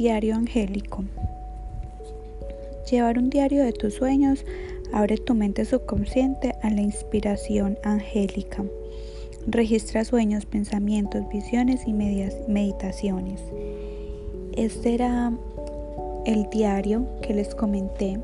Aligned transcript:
Diario 0.00 0.34
angélico. 0.34 1.04
Llevar 2.90 3.18
un 3.18 3.28
diario 3.28 3.62
de 3.62 3.74
tus 3.74 3.96
sueños 3.96 4.46
abre 4.94 5.18
tu 5.18 5.34
mente 5.34 5.66
subconsciente 5.66 6.54
a 6.62 6.70
la 6.70 6.80
inspiración 6.80 7.76
angélica. 7.84 8.64
Registra 9.46 10.06
sueños, 10.06 10.46
pensamientos, 10.46 11.28
visiones 11.28 11.86
y 11.86 11.92
meditaciones. 11.92 13.42
Este 14.56 14.94
era 14.94 15.34
el 16.24 16.48
diario 16.48 17.06
que 17.20 17.34
les 17.34 17.54
comenté 17.54 18.18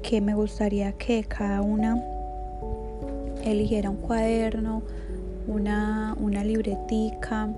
que 0.00 0.22
me 0.22 0.34
gustaría 0.34 0.92
que 0.92 1.22
cada 1.24 1.60
una 1.60 2.02
eligiera 3.44 3.90
un 3.90 3.98
cuaderno, 3.98 4.80
una, 5.48 6.16
una 6.18 6.42
libretica 6.44 7.50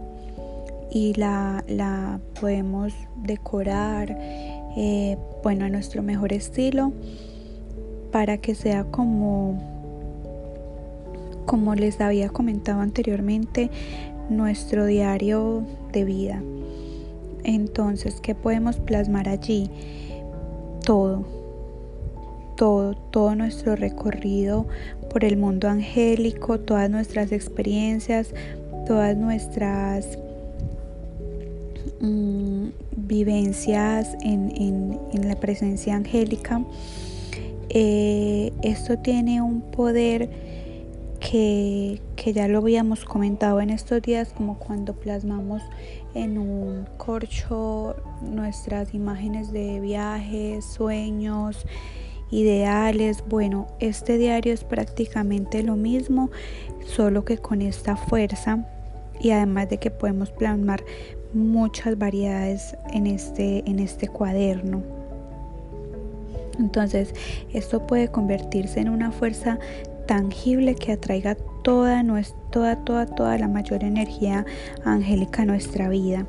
y 0.90 1.14
la, 1.14 1.64
la 1.68 2.20
podemos 2.40 2.92
decorar 3.16 4.16
eh, 4.76 5.16
bueno 5.42 5.64
a 5.64 5.68
nuestro 5.68 6.02
mejor 6.02 6.32
estilo 6.32 6.92
para 8.12 8.38
que 8.38 8.54
sea 8.54 8.84
como 8.84 9.58
como 11.46 11.74
les 11.74 12.00
había 12.00 12.28
comentado 12.28 12.80
anteriormente 12.80 13.70
nuestro 14.28 14.86
diario 14.86 15.64
de 15.92 16.04
vida. 16.04 16.42
Entonces 17.42 18.20
qué 18.20 18.34
podemos 18.34 18.76
plasmar 18.76 19.28
allí 19.28 19.70
todo. 20.84 21.24
Todo 22.56 22.94
todo 22.94 23.34
nuestro 23.34 23.74
recorrido 23.74 24.66
por 25.10 25.24
el 25.24 25.36
mundo 25.36 25.68
angélico 25.68 26.60
todas 26.60 26.88
nuestras 26.88 27.32
experiencias 27.32 28.32
todas 28.86 29.16
nuestras 29.16 30.18
Mm, 32.00 32.68
vivencias 32.96 34.16
en, 34.22 34.98
la 35.22 35.36
presencia 35.36 35.94
angélica. 35.94 36.64
Eh, 37.68 38.52
esto 38.62 38.98
tiene 38.98 39.42
un 39.42 39.60
poder 39.60 40.30
que, 41.20 42.00
ya 42.32 42.48
lo 42.48 42.58
habíamos 42.58 43.04
comentado 43.04 43.60
en 43.60 43.68
estos 43.68 44.00
días, 44.00 44.32
como 44.32 44.58
cuando 44.58 44.94
plasmamos 44.94 45.62
en 46.14 46.38
un 46.38 46.86
corcho 46.96 47.96
nuestras 48.22 48.94
imágenes 48.94 49.52
de 49.52 49.78
viajes, 49.80 50.64
sueños, 50.64 51.66
ideales. 52.30 53.22
Bueno, 53.28 53.66
este 53.78 54.16
diario 54.16 54.54
es 54.54 54.64
prácticamente 54.64 55.62
lo 55.62 55.76
mismo, 55.76 56.30
solo 56.86 57.26
que 57.26 57.36
con 57.36 57.60
esta 57.60 57.96
fuerza 57.96 58.66
y 59.20 59.32
además 59.32 59.68
de 59.68 59.76
que 59.76 59.90
podemos 59.90 60.30
plasmar 60.30 60.82
muchas 61.32 61.98
variedades 61.98 62.76
en 62.92 63.06
este, 63.06 63.68
en 63.68 63.78
este 63.78 64.08
cuaderno. 64.08 64.82
Entonces, 66.58 67.14
esto 67.52 67.86
puede 67.86 68.08
convertirse 68.08 68.80
en 68.80 68.90
una 68.90 69.12
fuerza 69.12 69.58
tangible 70.06 70.74
que 70.74 70.92
atraiga 70.92 71.36
toda, 71.62 72.04
toda, 72.50 72.76
toda, 72.84 73.06
toda 73.06 73.38
la 73.38 73.48
mayor 73.48 73.84
energía 73.84 74.44
angélica 74.84 75.42
a 75.42 75.46
nuestra 75.46 75.88
vida. 75.88 76.26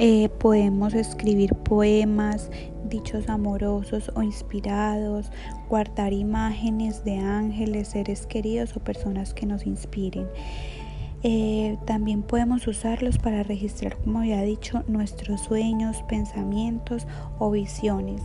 Eh, 0.00 0.28
podemos 0.38 0.94
escribir 0.94 1.54
poemas, 1.54 2.50
dichos 2.88 3.28
amorosos 3.28 4.12
o 4.14 4.22
inspirados, 4.22 5.30
guardar 5.68 6.12
imágenes 6.12 7.04
de 7.04 7.18
ángeles, 7.18 7.88
seres 7.88 8.26
queridos 8.26 8.76
o 8.76 8.80
personas 8.80 9.34
que 9.34 9.46
nos 9.46 9.66
inspiren. 9.66 10.26
Eh, 11.22 11.78
también 11.84 12.22
podemos 12.22 12.66
usarlos 12.66 13.18
para 13.18 13.42
registrar, 13.42 13.96
como 13.96 14.20
había 14.20 14.42
dicho, 14.42 14.84
nuestros 14.86 15.40
sueños, 15.42 16.02
pensamientos 16.08 17.06
o 17.38 17.50
visiones 17.50 18.22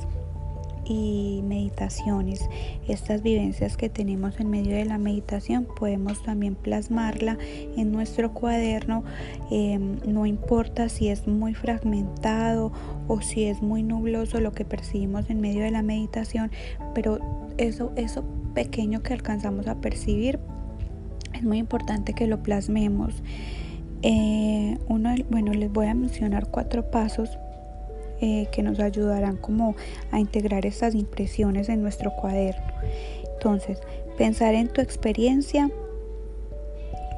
y 0.86 1.42
meditaciones. 1.44 2.50
Estas 2.88 3.24
vivencias 3.24 3.78
que 3.78 3.90
tenemos 3.90 4.40
en 4.40 4.50
medio 4.50 4.76
de 4.76 4.86
la 4.86 4.98
meditación 4.98 5.66
podemos 5.66 6.22
también 6.24 6.56
plasmarla 6.56 7.38
en 7.78 7.92
nuestro 7.92 8.34
cuaderno. 8.34 9.04
Em, 9.50 9.98
no 10.06 10.26
importa 10.26 10.90
si 10.90 11.10
es 11.10 11.28
muy 11.28 11.54
fragmentado 11.54 12.72
o 13.08 13.22
si 13.22 13.46
es 13.46 13.62
muy 13.62 13.84
nubloso 13.84 14.40
lo 14.40 14.52
que 14.52 14.66
percibimos 14.66 15.30
en 15.30 15.42
medio 15.42 15.64
de 15.64 15.72
la 15.72 15.82
meditación, 15.82 16.52
pero 16.94 17.20
eso, 17.58 17.92
eso 17.96 18.24
pequeño 18.54 19.02
que 19.02 19.14
alcanzamos 19.14 19.68
a 19.68 19.76
percibir 19.76 20.40
es 21.44 21.48
muy 21.48 21.58
importante 21.58 22.14
que 22.14 22.26
lo 22.26 22.42
plasmemos. 22.42 23.22
Eh, 24.02 24.78
uno, 24.88 25.14
bueno, 25.30 25.54
les 25.54 25.72
voy 25.72 25.88
a 25.88 25.94
mencionar 25.94 26.48
cuatro 26.48 26.90
pasos 26.90 27.38
eh, 28.22 28.48
que 28.54 28.64
nos 28.64 28.80
ayudarán 28.80 29.36
como 29.36 29.76
a 30.12 30.22
integrar 30.22 30.66
estas 30.66 30.96
impresiones 30.96 31.68
en 31.68 31.82
nuestro 31.82 32.12
cuaderno. 32.16 32.72
Entonces, 33.34 33.82
pensar 34.18 34.56
en 34.56 34.70
tu 34.70 34.80
experiencia 34.80 35.70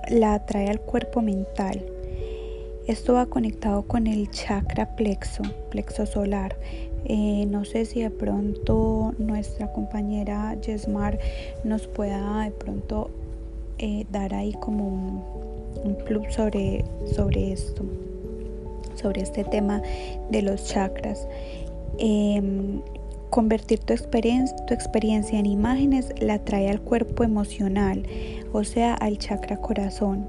la 0.09 0.33
atrae 0.33 0.69
al 0.69 0.81
cuerpo 0.81 1.21
mental. 1.21 1.85
Esto 2.87 3.13
va 3.13 3.27
conectado 3.27 3.83
con 3.83 4.07
el 4.07 4.31
chakra 4.31 4.95
plexo, 4.95 5.43
plexo 5.69 6.07
solar. 6.07 6.55
Eh, 7.05 7.45
no 7.47 7.63
sé 7.63 7.85
si 7.85 8.01
de 8.01 8.09
pronto 8.09 9.13
nuestra 9.19 9.71
compañera 9.71 10.59
Yesmar 10.61 11.19
nos 11.63 11.85
pueda 11.85 12.43
de 12.43 12.51
pronto 12.51 13.11
eh, 13.79 14.05
dar 14.11 14.33
ahí 14.33 14.53
como 14.53 14.87
un, 15.83 15.95
plus 16.05 16.33
sobre, 16.33 16.83
sobre 17.05 17.51
esto, 17.51 17.83
sobre 18.95 19.21
este 19.21 19.43
tema 19.43 19.81
de 20.29 20.41
los 20.41 20.65
chakras. 20.65 21.27
Em, 21.97 22.81
convertir 23.29 23.79
tu 23.79 23.93
experiencia, 23.93 24.55
tu 24.65 24.73
experiencia 24.73 25.37
en 25.37 25.45
imágenes 25.45 26.13
la 26.19 26.39
trae 26.39 26.69
al 26.69 26.81
cuerpo 26.81 27.23
emocional, 27.23 28.03
o 28.53 28.63
sea, 28.63 28.93
al 28.93 29.17
chakra 29.17 29.57
corazón. 29.57 30.25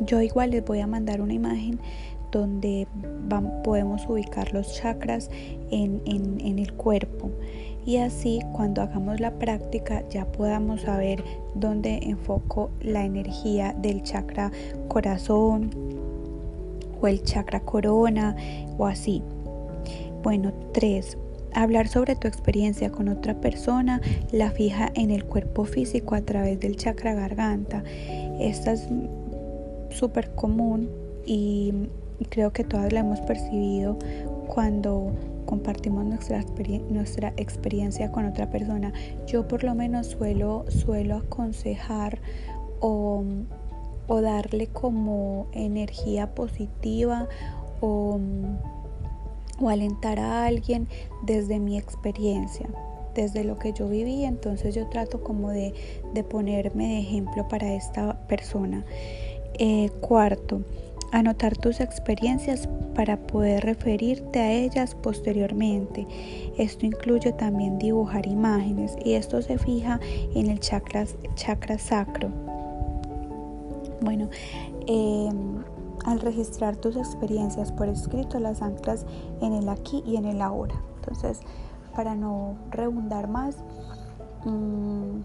Yo 0.00 0.20
igual 0.20 0.50
les 0.50 0.64
voy 0.64 0.80
a 0.80 0.86
mandar 0.86 1.20
una 1.20 1.34
imagen 1.34 1.80
donde 2.32 2.88
podemos 3.62 4.08
ubicar 4.08 4.52
los 4.52 4.74
chakras 4.74 5.30
en, 5.70 6.02
el 6.58 6.72
cuerpo 6.72 7.30
y 7.86 7.98
así 7.98 8.40
cuando 8.52 8.82
hagamos 8.82 9.20
la 9.20 9.32
práctica 9.38 10.02
ya 10.08 10.24
podamos 10.26 10.82
saber 10.82 11.22
dónde 11.54 12.00
enfoco 12.02 12.70
la 12.80 13.04
energía 13.04 13.74
del 13.78 14.02
chakra 14.02 14.50
corazón 14.88 15.70
o 17.00 17.06
el 17.06 17.22
chakra 17.22 17.60
corona 17.60 18.36
o 18.78 18.86
así. 18.86 19.22
Bueno, 20.22 20.52
3. 20.72 21.18
Hablar 21.54 21.88
sobre 21.88 22.16
tu 22.16 22.28
experiencia 22.28 22.90
con 22.90 23.08
otra 23.08 23.34
persona 23.34 24.00
la 24.30 24.50
fija 24.50 24.90
en 24.94 25.10
el 25.10 25.24
cuerpo 25.24 25.64
físico 25.64 26.14
a 26.14 26.22
través 26.22 26.60
del 26.60 26.76
chakra 26.76 27.14
garganta. 27.14 27.82
Esta 28.38 28.72
es 28.72 28.88
súper 29.90 30.34
común 30.34 30.88
y 31.26 31.72
creo 32.24 32.52
que 32.52 32.64
todas 32.64 32.92
la 32.92 33.00
hemos 33.00 33.20
percibido 33.20 33.98
cuando 34.48 35.12
compartimos 35.46 36.04
nuestra, 36.04 36.44
nuestra 36.90 37.32
experiencia 37.36 38.10
con 38.10 38.26
otra 38.26 38.50
persona. 38.50 38.92
Yo 39.26 39.48
por 39.48 39.64
lo 39.64 39.74
menos 39.74 40.06
suelo, 40.06 40.64
suelo 40.68 41.16
aconsejar 41.16 42.20
o, 42.80 43.24
o 44.06 44.20
darle 44.20 44.66
como 44.68 45.46
energía 45.52 46.34
positiva 46.34 47.28
o, 47.80 48.18
o 49.60 49.68
alentar 49.68 50.18
a 50.18 50.46
alguien 50.46 50.88
desde 51.22 51.58
mi 51.58 51.78
experiencia 51.78 52.68
desde 53.14 53.44
lo 53.44 53.58
que 53.58 53.72
yo 53.72 53.88
viví, 53.88 54.24
entonces 54.24 54.74
yo 54.74 54.88
trato 54.88 55.22
como 55.22 55.50
de, 55.50 55.74
de 56.14 56.24
ponerme 56.24 56.88
de 56.88 56.98
ejemplo 57.00 57.46
para 57.48 57.74
esta 57.74 58.26
persona. 58.26 58.84
Eh, 59.58 59.90
cuarto, 60.00 60.62
anotar 61.12 61.56
tus 61.56 61.80
experiencias 61.80 62.68
para 62.94 63.16
poder 63.16 63.64
referirte 63.64 64.40
a 64.40 64.50
ellas 64.50 64.94
posteriormente. 64.94 66.06
Esto 66.58 66.86
incluye 66.86 67.32
también 67.32 67.78
dibujar 67.78 68.26
imágenes 68.26 68.96
y 69.04 69.14
esto 69.14 69.40
se 69.42 69.58
fija 69.58 70.00
en 70.34 70.50
el 70.50 70.58
chakra, 70.58 71.06
chakra 71.34 71.78
sacro. 71.78 72.28
Bueno, 74.00 74.28
em, 74.86 75.62
al 76.04 76.20
registrar 76.20 76.76
tus 76.76 76.96
experiencias 76.96 77.70
por 77.70 77.88
escrito 77.88 78.40
las 78.40 78.62
anclas 78.62 79.06
en 79.40 79.52
el 79.52 79.68
aquí 79.68 80.02
y 80.04 80.16
en 80.16 80.24
el 80.24 80.42
ahora. 80.42 80.74
Entonces, 80.96 81.40
para 81.94 82.14
no 82.14 82.56
rebundar 82.70 83.28
más, 83.28 83.56
mm, 84.44 85.20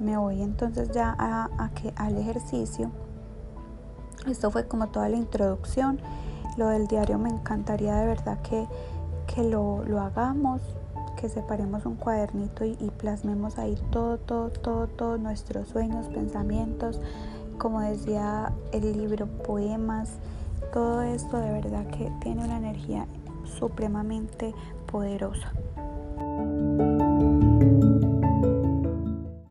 me 0.00 0.16
voy 0.16 0.42
entonces 0.42 0.90
ya 0.90 1.14
a, 1.18 1.70
que, 1.74 1.92
al 1.96 2.18
ejercicio 2.18 2.90
esto 4.30 4.50
fue 4.50 4.66
como 4.66 4.88
toda 4.88 5.08
la 5.08 5.16
introducción. 5.16 5.98
Lo 6.56 6.68
del 6.68 6.86
diario 6.86 7.18
me 7.18 7.28
encantaría 7.28 7.94
de 7.96 8.06
verdad 8.06 8.38
que, 8.42 8.66
que 9.26 9.44
lo, 9.44 9.82
hagamos, 10.00 10.60
que 11.20 11.28
separemos 11.28 11.86
un 11.86 11.96
cuadernito 11.96 12.64
y, 12.64 12.74
plasmemos 12.98 13.58
ahí 13.58 13.78
todo, 13.90 14.18
todo, 14.18 14.50
todo, 14.50 14.86
todos 14.86 15.20
nuestros 15.20 15.68
sueños, 15.68 16.08
pensamientos, 16.08 17.00
como 17.58 17.80
decía 17.80 18.52
el 18.72 18.92
libro, 18.96 19.26
poemas, 19.26 20.10
todo 20.72 21.02
esto 21.02 21.38
de 21.38 21.52
verdad 21.52 21.86
que 21.86 22.10
tiene 22.20 22.44
una 22.44 22.58
energía 22.58 23.06
supremamente 23.58 24.54
poderosa. 24.86 25.52